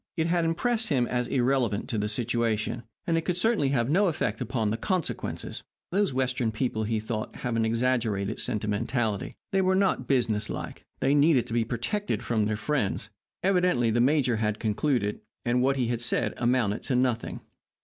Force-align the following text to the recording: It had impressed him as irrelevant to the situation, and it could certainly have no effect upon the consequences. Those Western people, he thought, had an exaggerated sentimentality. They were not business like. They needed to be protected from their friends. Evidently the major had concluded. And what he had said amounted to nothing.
It 0.17 0.25
had 0.25 0.45
impressed 0.45 0.89
him 0.89 1.05
as 1.05 1.27
irrelevant 1.27 1.87
to 1.89 1.99
the 1.99 2.09
situation, 2.09 2.81
and 3.05 3.19
it 3.19 3.21
could 3.21 3.37
certainly 3.37 3.67
have 3.69 3.87
no 3.87 4.07
effect 4.07 4.41
upon 4.41 4.71
the 4.71 4.77
consequences. 4.77 5.61
Those 5.91 6.11
Western 6.11 6.51
people, 6.51 6.85
he 6.85 6.99
thought, 6.99 7.35
had 7.35 7.53
an 7.55 7.65
exaggerated 7.65 8.39
sentimentality. 8.39 9.35
They 9.51 9.61
were 9.61 9.75
not 9.75 10.07
business 10.07 10.49
like. 10.49 10.87
They 11.01 11.13
needed 11.13 11.45
to 11.45 11.53
be 11.53 11.63
protected 11.65 12.23
from 12.23 12.45
their 12.45 12.57
friends. 12.57 13.11
Evidently 13.43 13.91
the 13.91 14.01
major 14.01 14.37
had 14.37 14.57
concluded. 14.59 15.21
And 15.45 15.61
what 15.61 15.75
he 15.75 15.85
had 15.89 16.01
said 16.01 16.33
amounted 16.37 16.81
to 16.85 16.95
nothing. 16.95 17.41